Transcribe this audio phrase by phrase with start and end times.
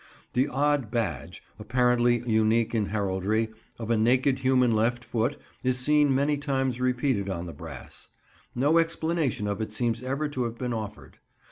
[0.33, 6.81] The odd badge—apparently unique in heraldry—of a naked human left foot is seen many times
[6.81, 8.07] repeated on the brass.
[8.55, 11.19] No explanation of it seems ever to have been offered.